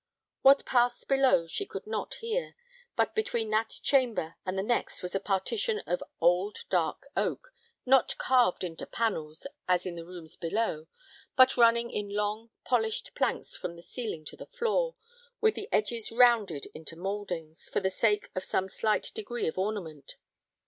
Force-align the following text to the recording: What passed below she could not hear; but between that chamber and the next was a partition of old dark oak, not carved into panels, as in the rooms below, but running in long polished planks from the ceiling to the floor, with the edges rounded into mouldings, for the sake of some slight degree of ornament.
What 0.41 0.65
passed 0.65 1.07
below 1.07 1.45
she 1.45 1.63
could 1.63 1.85
not 1.85 2.15
hear; 2.15 2.55
but 2.95 3.13
between 3.13 3.51
that 3.51 3.69
chamber 3.83 4.33
and 4.47 4.57
the 4.57 4.63
next 4.63 5.03
was 5.03 5.13
a 5.13 5.19
partition 5.19 5.77
of 5.85 6.01
old 6.19 6.57
dark 6.71 7.05
oak, 7.15 7.53
not 7.85 8.17
carved 8.17 8.63
into 8.63 8.87
panels, 8.87 9.45
as 9.67 9.85
in 9.85 9.93
the 9.93 10.03
rooms 10.03 10.35
below, 10.35 10.87
but 11.35 11.55
running 11.55 11.91
in 11.91 12.09
long 12.09 12.49
polished 12.65 13.11
planks 13.13 13.55
from 13.55 13.75
the 13.75 13.83
ceiling 13.83 14.25
to 14.25 14.35
the 14.35 14.47
floor, 14.47 14.95
with 15.39 15.53
the 15.53 15.69
edges 15.71 16.11
rounded 16.11 16.65
into 16.73 16.95
mouldings, 16.95 17.69
for 17.71 17.79
the 17.79 17.91
sake 17.91 18.31
of 18.33 18.43
some 18.43 18.69
slight 18.69 19.11
degree 19.13 19.45
of 19.47 19.55
ornament. 19.55 20.15